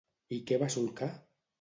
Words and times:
I 0.37 0.39
què 0.51 0.59
va 0.65 0.71
solcar? 0.77 1.13